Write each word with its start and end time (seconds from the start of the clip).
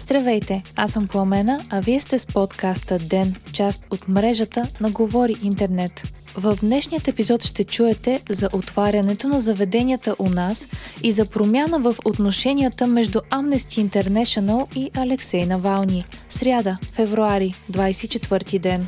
Здравейте, 0.00 0.62
аз 0.76 0.92
съм 0.92 1.08
Пламена, 1.08 1.60
а 1.70 1.80
вие 1.80 2.00
сте 2.00 2.18
с 2.18 2.26
подкаста 2.26 2.98
ДЕН, 2.98 3.34
част 3.52 3.86
от 3.90 4.08
мрежата 4.08 4.68
на 4.80 4.90
Говори 4.90 5.34
Интернет. 5.42 6.02
В 6.36 6.56
днешният 6.60 7.08
епизод 7.08 7.44
ще 7.44 7.64
чуете 7.64 8.20
за 8.28 8.48
отварянето 8.52 9.28
на 9.28 9.40
заведенията 9.40 10.16
у 10.18 10.30
нас 10.30 10.68
и 11.02 11.12
за 11.12 11.30
промяна 11.30 11.78
в 11.78 11.94
отношенията 12.04 12.86
между 12.86 13.18
Amnesty 13.18 13.88
International 13.88 14.76
и 14.76 14.90
Алексей 14.96 15.46
Навални. 15.46 16.04
Сряда, 16.28 16.76
февруари, 16.94 17.54
24 17.72 18.58
ден. 18.58 18.86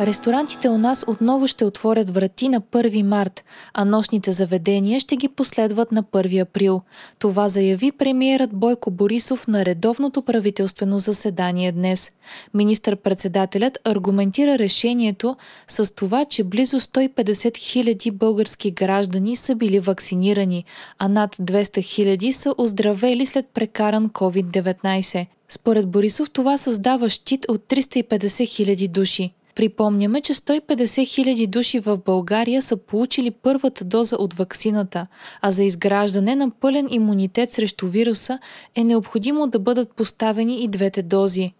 Ресторантите 0.00 0.68
у 0.68 0.78
нас 0.78 1.04
отново 1.06 1.46
ще 1.46 1.64
отворят 1.64 2.10
врати 2.10 2.48
на 2.48 2.60
1 2.60 3.02
март, 3.02 3.44
а 3.74 3.84
нощните 3.84 4.32
заведения 4.32 5.00
ще 5.00 5.16
ги 5.16 5.28
последват 5.28 5.92
на 5.92 6.02
1 6.02 6.42
април. 6.42 6.82
Това 7.18 7.48
заяви 7.48 7.92
премиерът 7.92 8.50
Бойко 8.52 8.90
Борисов 8.90 9.48
на 9.48 9.64
редовното 9.64 10.22
правителствено 10.22 10.98
заседание 10.98 11.72
днес. 11.72 12.12
Министър-председателят 12.54 13.78
аргументира 13.84 14.58
решението 14.58 15.36
с 15.68 15.94
това, 15.94 16.24
че 16.24 16.44
близо 16.44 16.80
150 16.80 17.56
хиляди 17.56 18.10
български 18.10 18.70
граждани 18.70 19.36
са 19.36 19.54
били 19.54 19.80
вакцинирани, 19.80 20.64
а 20.98 21.08
над 21.08 21.36
200 21.36 21.82
хиляди 21.82 22.32
са 22.32 22.54
оздравели 22.58 23.26
след 23.26 23.46
прекаран 23.46 24.10
COVID-19. 24.10 25.26
Според 25.48 25.88
Борисов 25.88 26.30
това 26.30 26.58
създава 26.58 27.08
щит 27.08 27.46
от 27.48 27.60
350 27.68 28.48
хиляди 28.48 28.88
души. 28.88 29.32
Припомняме, 29.54 30.20
че 30.20 30.34
150 30.34 31.06
хиляди 31.06 31.46
души 31.46 31.80
в 31.80 31.98
България 32.06 32.62
са 32.62 32.76
получили 32.76 33.30
първата 33.30 33.84
доза 33.84 34.16
от 34.16 34.34
ваксината, 34.34 35.06
а 35.40 35.52
за 35.52 35.64
изграждане 35.64 36.36
на 36.36 36.50
пълен 36.50 36.88
имунитет 36.90 37.52
срещу 37.52 37.88
вируса 37.88 38.38
е 38.74 38.84
необходимо 38.84 39.46
да 39.46 39.58
бъдат 39.58 39.92
поставени 39.96 40.64
и 40.64 40.68
двете 40.68 41.02
дози. 41.02 41.52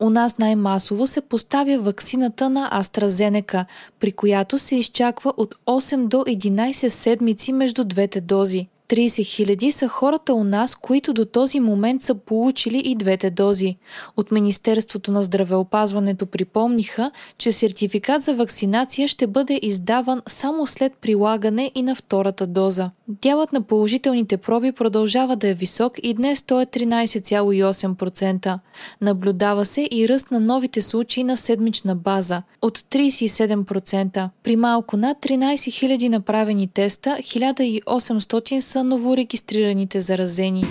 У 0.00 0.10
нас 0.10 0.38
най-масово 0.38 1.06
се 1.06 1.20
поставя 1.20 1.78
ваксината 1.78 2.50
на 2.50 2.70
AstraZeneca, 2.82 3.64
при 4.00 4.12
която 4.12 4.58
се 4.58 4.76
изчаква 4.76 5.32
от 5.36 5.54
8 5.66 6.08
до 6.08 6.16
11 6.16 6.88
седмици 6.88 7.52
между 7.52 7.84
двете 7.84 8.20
дози. 8.20 8.68
30 8.88 9.24
хиляди 9.24 9.72
са 9.72 9.88
хората 9.88 10.34
у 10.34 10.44
нас, 10.44 10.74
които 10.74 11.12
до 11.12 11.24
този 11.24 11.60
момент 11.60 12.02
са 12.02 12.14
получили 12.14 12.82
и 12.84 12.94
двете 12.94 13.30
дози. 13.30 13.76
От 14.16 14.30
Министерството 14.30 15.12
на 15.12 15.22
здравеопазването 15.22 16.26
припомниха, 16.26 17.10
че 17.38 17.52
сертификат 17.52 18.22
за 18.22 18.34
вакцинация 18.34 19.08
ще 19.08 19.26
бъде 19.26 19.60
издаван 19.62 20.22
само 20.26 20.66
след 20.66 20.92
прилагане 21.00 21.70
и 21.74 21.82
на 21.82 21.94
втората 21.94 22.46
доза. 22.46 22.90
Дялът 23.08 23.52
на 23.52 23.62
положителните 23.62 24.36
проби 24.36 24.72
продължава 24.72 25.36
да 25.36 25.48
е 25.48 25.54
висок 25.54 25.92
и 26.02 26.14
днес 26.14 26.42
той 26.42 26.62
е 26.62 26.66
13,8%. 26.66 28.58
Наблюдава 29.00 29.64
се 29.64 29.88
и 29.90 30.08
ръст 30.08 30.30
на 30.30 30.40
новите 30.40 30.82
случаи 30.82 31.24
на 31.24 31.36
седмична 31.36 31.94
база 31.94 32.42
от 32.62 32.78
37%. 32.78 34.28
При 34.42 34.56
малко 34.56 34.96
над 34.96 35.18
13 35.18 35.54
000 35.54 36.08
направени 36.08 36.68
теста, 36.68 37.16
1800 37.20 38.58
са 38.58 38.83
новорегистрираните 38.88 40.00
заразени. 40.00 40.64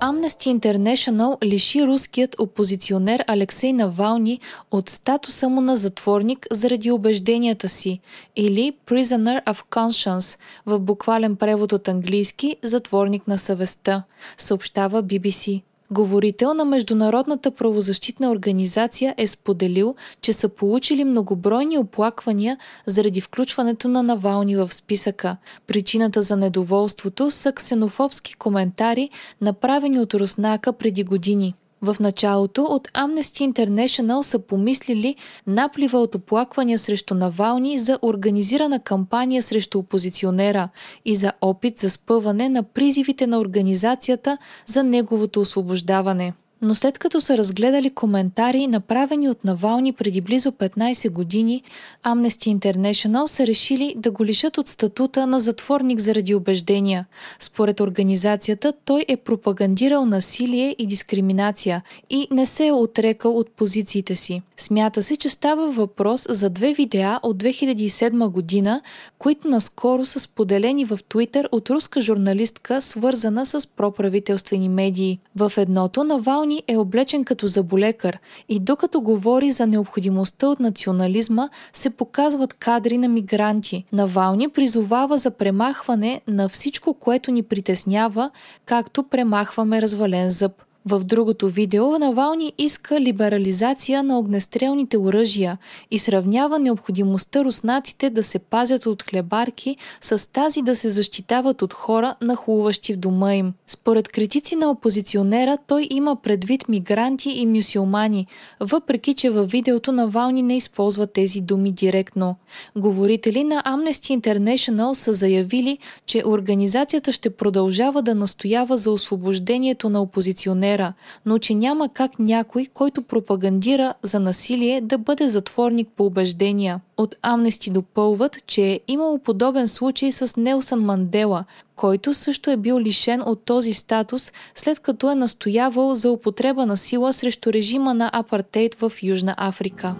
Amnesty 0.00 0.58
International 0.58 1.44
лиши 1.44 1.86
руският 1.86 2.36
опозиционер 2.38 3.24
Алексей 3.26 3.72
Навални 3.72 4.40
от 4.70 4.88
статуса 4.88 5.48
му 5.48 5.60
на 5.60 5.76
затворник 5.76 6.46
заради 6.50 6.90
убежденията 6.90 7.68
си 7.68 8.00
или 8.36 8.72
Prisoner 8.86 9.44
of 9.44 9.64
Conscience 9.70 10.38
в 10.66 10.78
буквален 10.78 11.36
превод 11.36 11.72
от 11.72 11.88
английски 11.88 12.56
затворник 12.62 13.28
на 13.28 13.38
съвестта, 13.38 14.02
съобщава 14.38 15.02
BBC. 15.02 15.62
Говорител 15.90 16.54
на 16.54 16.64
Международната 16.64 17.50
правозащитна 17.50 18.30
организация 18.30 19.14
е 19.16 19.26
споделил, 19.26 19.94
че 20.20 20.32
са 20.32 20.48
получили 20.48 21.04
многобройни 21.04 21.78
оплаквания 21.78 22.58
заради 22.86 23.20
включването 23.20 23.88
на 23.88 24.02
Навални 24.02 24.56
в 24.56 24.74
списъка. 24.74 25.36
Причината 25.66 26.22
за 26.22 26.36
недоволството 26.36 27.30
са 27.30 27.52
ксенофобски 27.52 28.34
коментари, 28.34 29.10
направени 29.40 30.00
от 30.00 30.14
Руснака 30.14 30.72
преди 30.72 31.04
години. 31.04 31.54
В 31.82 31.96
началото 32.00 32.62
от 32.62 32.88
Amnesty 32.88 33.52
International 33.52 34.22
са 34.22 34.38
помислили 34.38 35.16
наплива 35.46 35.98
от 35.98 36.14
оплаквания 36.14 36.78
срещу 36.78 37.14
Навални 37.14 37.78
за 37.78 37.98
организирана 38.02 38.80
кампания 38.80 39.42
срещу 39.42 39.78
опозиционера 39.78 40.68
и 41.04 41.14
за 41.14 41.32
опит 41.40 41.78
за 41.78 41.90
спъване 41.90 42.48
на 42.48 42.62
призивите 42.62 43.26
на 43.26 43.38
организацията 43.38 44.38
за 44.66 44.84
неговото 44.84 45.40
освобождаване 45.40 46.32
но 46.62 46.74
след 46.74 46.98
като 46.98 47.20
са 47.20 47.36
разгледали 47.36 47.90
коментари, 47.90 48.66
направени 48.66 49.28
от 49.28 49.44
Навални 49.44 49.92
преди 49.92 50.20
близо 50.20 50.52
15 50.52 51.10
години, 51.10 51.62
Amnesty 52.04 52.58
International 52.58 53.26
са 53.26 53.46
решили 53.46 53.94
да 53.96 54.10
го 54.10 54.24
лишат 54.24 54.58
от 54.58 54.68
статута 54.68 55.26
на 55.26 55.40
затворник 55.40 56.00
заради 56.00 56.34
убеждения. 56.34 57.06
Според 57.40 57.80
организацията, 57.80 58.72
той 58.84 59.04
е 59.08 59.16
пропагандирал 59.16 60.06
насилие 60.06 60.76
и 60.78 60.86
дискриминация 60.86 61.82
и 62.10 62.28
не 62.30 62.46
се 62.46 62.66
е 62.66 62.72
отрекал 62.72 63.36
от 63.38 63.50
позициите 63.50 64.14
си. 64.14 64.42
Смята 64.56 65.02
се, 65.02 65.16
че 65.16 65.28
става 65.28 65.70
въпрос 65.70 66.26
за 66.30 66.50
две 66.50 66.72
видеа 66.72 67.20
от 67.22 67.42
2007 67.42 68.28
година, 68.28 68.80
които 69.18 69.48
наскоро 69.48 70.06
са 70.06 70.20
споделени 70.20 70.84
в 70.84 70.98
Твитър 71.08 71.48
от 71.52 71.70
руска 71.70 72.00
журналистка, 72.00 72.82
свързана 72.82 73.46
с 73.46 73.66
проправителствени 73.66 74.68
медии. 74.68 75.18
В 75.36 75.52
едното 75.56 76.04
Навални 76.04 76.47
Навални 76.48 76.62
е 76.68 76.76
облечен 76.76 77.24
като 77.24 77.46
заболекар 77.46 78.18
и 78.48 78.60
докато 78.60 79.00
говори 79.00 79.50
за 79.50 79.66
необходимостта 79.66 80.48
от 80.48 80.60
национализма, 80.60 81.48
се 81.72 81.90
показват 81.90 82.54
кадри 82.54 82.98
на 82.98 83.08
мигранти. 83.08 83.84
Навални 83.92 84.48
призовава 84.48 85.18
за 85.18 85.30
премахване 85.30 86.20
на 86.28 86.48
всичко, 86.48 86.94
което 86.94 87.30
ни 87.30 87.42
притеснява, 87.42 88.30
както 88.66 89.02
премахваме 89.02 89.82
развален 89.82 90.30
зъб. 90.30 90.67
В 90.90 91.04
другото 91.04 91.48
видео 91.48 91.98
Навални 91.98 92.52
иска 92.58 93.00
либерализация 93.00 94.02
на 94.02 94.18
огнестрелните 94.18 94.98
оръжия 94.98 95.58
и 95.90 95.98
сравнява 95.98 96.58
необходимостта 96.58 97.44
руснаците 97.44 98.10
да 98.10 98.22
се 98.22 98.38
пазят 98.38 98.86
от 98.86 99.02
хлебарки 99.02 99.76
с 100.00 100.32
тази 100.32 100.62
да 100.62 100.76
се 100.76 100.88
защитават 100.88 101.62
от 101.62 101.72
хора, 101.72 102.14
нахлуващи 102.20 102.94
в 102.94 102.96
дома 102.96 103.34
им. 103.34 103.52
Според 103.66 104.08
критици 104.08 104.56
на 104.56 104.70
опозиционера, 104.70 105.58
той 105.66 105.88
има 105.90 106.16
предвид 106.16 106.68
мигранти 106.68 107.30
и 107.30 107.46
мюсюлмани, 107.46 108.26
въпреки 108.60 109.14
че 109.14 109.30
във 109.30 109.50
видеото 109.50 109.92
Навални 109.92 110.42
не 110.42 110.56
използва 110.56 111.06
тези 111.06 111.40
думи 111.40 111.72
директно. 111.72 112.36
Говорители 112.76 113.44
на 113.44 113.62
Amnesty 113.62 114.20
International 114.20 114.92
са 114.92 115.12
заявили, 115.12 115.78
че 116.06 116.22
организацията 116.26 117.12
ще 117.12 117.30
продължава 117.30 118.02
да 118.02 118.14
настоява 118.14 118.76
за 118.76 118.90
освобождението 118.90 119.90
на 119.90 120.02
опозиционера 120.02 120.77
вера, 120.78 120.92
но 121.26 121.38
че 121.38 121.54
няма 121.54 121.88
как 121.88 122.18
някой, 122.18 122.66
който 122.74 123.02
пропагандира 123.02 123.94
за 124.02 124.20
насилие, 124.20 124.80
да 124.80 124.98
бъде 124.98 125.28
затворник 125.28 125.88
по 125.96 126.06
убеждения. 126.06 126.80
От 126.96 127.16
Амнести 127.22 127.70
допълват, 127.70 128.46
че 128.46 128.62
е 128.62 128.80
имало 128.88 129.18
подобен 129.18 129.68
случай 129.68 130.12
с 130.12 130.36
Нелсън 130.36 130.80
Мандела, 130.80 131.44
който 131.76 132.14
също 132.14 132.50
е 132.50 132.56
бил 132.56 132.80
лишен 132.80 133.22
от 133.26 133.44
този 133.44 133.72
статус, 133.72 134.32
след 134.54 134.80
като 134.80 135.10
е 135.10 135.14
настоявал 135.14 135.94
за 135.94 136.10
употреба 136.10 136.66
на 136.66 136.76
сила 136.76 137.12
срещу 137.12 137.52
режима 137.52 137.94
на 137.94 138.10
апартейт 138.12 138.74
в 138.74 138.92
Южна 139.02 139.34
Африка. 139.36 139.94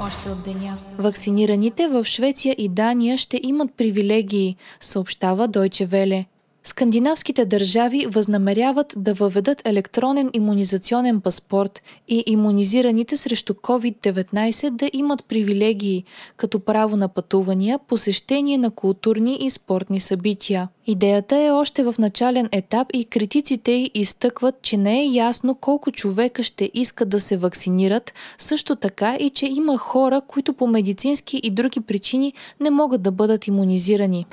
Още 0.00 0.30
от 0.30 0.42
деня. 0.44 0.78
Вакцинираните 0.98 1.88
в 1.88 2.04
Швеция 2.04 2.54
и 2.58 2.68
Дания 2.68 3.18
ще 3.18 3.40
имат 3.42 3.74
привилегии, 3.76 4.56
съобщава 4.80 5.48
Дойче 5.48 5.86
Веле. 5.86 6.26
Скандинавските 6.66 7.44
държави 7.44 8.06
възнамеряват 8.06 8.94
да 8.96 9.14
въведат 9.14 9.62
електронен 9.64 10.30
иммунизационен 10.32 11.20
паспорт 11.20 11.82
и 12.08 12.24
иммунизираните 12.26 13.16
срещу 13.16 13.54
COVID-19 13.54 14.70
да 14.70 14.90
имат 14.92 15.24
привилегии, 15.24 16.04
като 16.36 16.60
право 16.60 16.96
на 16.96 17.08
пътувания, 17.08 17.78
посещение 17.78 18.58
на 18.58 18.70
културни 18.70 19.38
и 19.40 19.50
спортни 19.50 20.00
събития. 20.00 20.68
Идеята 20.86 21.36
е 21.36 21.50
още 21.50 21.84
в 21.84 21.94
начален 21.98 22.48
етап 22.52 22.88
и 22.92 23.04
критиците 23.04 23.72
й 23.72 23.90
изтъкват, 23.94 24.62
че 24.62 24.76
не 24.76 25.00
е 25.00 25.06
ясно 25.06 25.54
колко 25.54 25.92
човека 25.92 26.42
ще 26.42 26.70
искат 26.74 27.08
да 27.08 27.20
се 27.20 27.36
вакцинират, 27.36 28.14
също 28.38 28.76
така 28.76 29.16
и 29.16 29.30
че 29.30 29.46
има 29.46 29.78
хора, 29.78 30.20
които 30.28 30.52
по 30.52 30.66
медицински 30.66 31.40
и 31.42 31.50
други 31.50 31.80
причини 31.80 32.32
не 32.60 32.70
могат 32.70 33.02
да 33.02 33.10
бъдат 33.10 33.46
иммунизирани. 33.46 34.26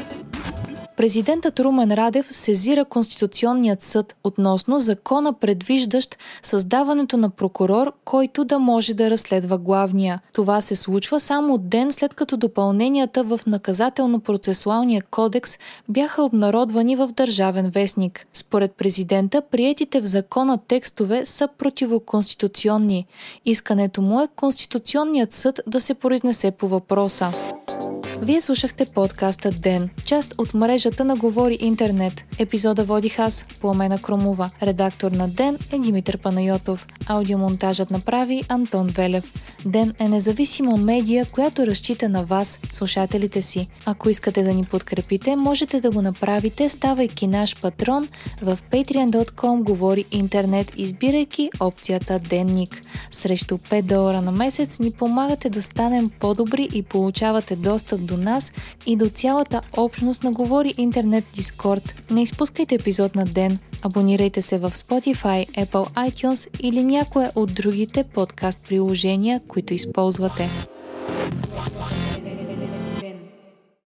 Президентът 0.97 1.59
Румен 1.59 1.91
Радев 1.91 2.33
сезира 2.33 2.85
Конституционният 2.85 3.83
съд 3.83 4.15
относно 4.23 4.79
закона 4.79 5.33
предвиждащ 5.33 6.17
създаването 6.43 7.17
на 7.17 7.29
прокурор, 7.29 7.93
който 8.05 8.45
да 8.45 8.59
може 8.59 8.93
да 8.93 9.09
разследва 9.09 9.57
главния. 9.57 10.21
Това 10.33 10.61
се 10.61 10.75
случва 10.75 11.19
само 11.19 11.57
ден 11.57 11.91
след 11.91 12.13
като 12.13 12.37
допълненията 12.37 13.23
в 13.23 13.39
наказателно-процесуалния 13.47 15.03
кодекс 15.11 15.57
бяха 15.89 16.23
обнародвани 16.23 16.95
в 16.95 17.07
Държавен 17.07 17.69
вестник. 17.69 18.27
Според 18.33 18.71
президента, 18.71 19.41
приетите 19.41 20.01
в 20.01 20.05
закона 20.05 20.59
текстове 20.67 21.25
са 21.25 21.47
противоконституционни. 21.57 23.05
Искането 23.45 24.01
му 24.01 24.21
е 24.21 24.27
Конституционният 24.35 25.33
съд 25.33 25.59
да 25.67 25.81
се 25.81 25.93
произнесе 25.93 26.51
по 26.51 26.67
въпроса. 26.67 27.31
Вие 28.23 28.41
слушахте 28.41 28.85
подкаста 28.85 29.51
Ден, 29.51 29.89
част 30.05 30.35
от 30.37 30.53
мрежата 30.53 31.05
на 31.05 31.15
Говори 31.15 31.57
Интернет. 31.61 32.25
Епизода 32.39 32.83
водих 32.83 33.19
аз, 33.19 33.45
Пламена 33.61 34.01
Кромова. 34.01 34.49
Редактор 34.61 35.11
на 35.11 35.27
Ден 35.27 35.57
е 35.71 35.79
Димитър 35.79 36.17
Панайотов. 36.17 36.87
Аудиомонтажът 37.07 37.91
направи 37.91 38.43
Антон 38.49 38.87
Велев. 38.87 39.33
Ден 39.65 39.93
е 39.99 40.09
независима 40.09 40.77
медия, 40.77 41.25
която 41.25 41.65
разчита 41.65 42.09
на 42.09 42.23
вас, 42.23 42.59
слушателите 42.71 43.41
си. 43.41 43.67
Ако 43.85 44.09
искате 44.09 44.43
да 44.43 44.53
ни 44.53 44.63
подкрепите, 44.63 45.35
можете 45.35 45.81
да 45.81 45.91
го 45.91 46.01
направите, 46.01 46.69
ставайки 46.69 47.27
наш 47.27 47.61
патрон 47.61 48.07
в 48.41 48.59
patreon.com 48.71 49.63
Говори 49.63 50.05
Интернет, 50.11 50.71
избирайки 50.75 51.49
опцията 51.59 52.19
Денник. 52.19 52.81
Срещу 53.11 53.57
5 53.57 53.81
долара 53.81 54.21
на 54.21 54.31
месец 54.31 54.79
ни 54.79 54.91
помагате 54.91 55.49
да 55.49 55.61
станем 55.61 56.09
по-добри 56.19 56.67
и 56.73 56.83
получавате 56.83 57.55
достъп 57.55 58.01
до 58.15 58.23
нас 58.23 58.51
и 58.85 58.95
до 58.95 59.09
цялата 59.09 59.61
общност 59.77 60.23
на 60.23 60.31
Говори 60.31 60.73
Интернет 60.77 61.25
Дискорд. 61.33 61.95
Не 62.11 62.21
изпускайте 62.21 62.75
епизод 62.75 63.15
на 63.15 63.25
ден. 63.25 63.59
Абонирайте 63.81 64.41
се 64.41 64.57
в 64.57 64.69
Spotify, 64.69 65.65
Apple 65.65 66.09
iTunes 66.09 66.59
или 66.59 66.83
някое 66.83 67.29
от 67.35 67.53
другите 67.53 68.03
подкаст 68.03 68.65
приложения, 68.67 69.41
които 69.47 69.73
използвате. 69.73 70.72